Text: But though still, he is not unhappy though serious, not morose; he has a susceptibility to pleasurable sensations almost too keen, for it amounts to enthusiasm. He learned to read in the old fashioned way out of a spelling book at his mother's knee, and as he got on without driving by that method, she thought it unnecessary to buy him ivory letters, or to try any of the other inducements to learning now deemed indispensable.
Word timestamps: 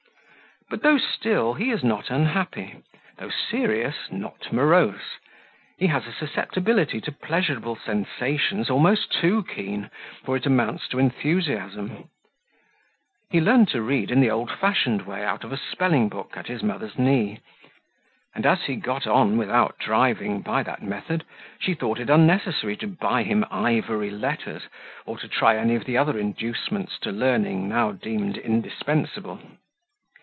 But 0.69 0.83
though 0.83 0.97
still, 0.99 1.55
he 1.55 1.69
is 1.69 1.83
not 1.83 2.09
unhappy 2.09 2.77
though 3.17 3.29
serious, 3.29 4.09
not 4.09 4.53
morose; 4.53 5.17
he 5.77 5.87
has 5.87 6.07
a 6.07 6.13
susceptibility 6.13 7.01
to 7.01 7.11
pleasurable 7.11 7.75
sensations 7.75 8.69
almost 8.69 9.11
too 9.11 9.43
keen, 9.43 9.89
for 10.23 10.37
it 10.37 10.45
amounts 10.45 10.87
to 10.87 10.97
enthusiasm. 10.97 12.09
He 13.31 13.41
learned 13.41 13.67
to 13.71 13.81
read 13.81 14.11
in 14.11 14.21
the 14.21 14.31
old 14.31 14.49
fashioned 14.49 15.01
way 15.01 15.25
out 15.25 15.43
of 15.43 15.51
a 15.51 15.57
spelling 15.57 16.07
book 16.07 16.37
at 16.37 16.47
his 16.47 16.63
mother's 16.63 16.97
knee, 16.97 17.41
and 18.33 18.45
as 18.45 18.61
he 18.63 18.77
got 18.77 19.05
on 19.05 19.35
without 19.37 19.77
driving 19.77 20.39
by 20.39 20.63
that 20.63 20.81
method, 20.81 21.25
she 21.59 21.73
thought 21.73 21.99
it 21.99 22.09
unnecessary 22.09 22.77
to 22.77 22.87
buy 22.87 23.23
him 23.23 23.43
ivory 23.51 24.09
letters, 24.09 24.63
or 25.05 25.17
to 25.17 25.27
try 25.27 25.57
any 25.57 25.75
of 25.75 25.83
the 25.83 25.97
other 25.97 26.17
inducements 26.17 26.97
to 26.99 27.11
learning 27.11 27.67
now 27.67 27.91
deemed 27.91 28.37
indispensable. 28.37 29.41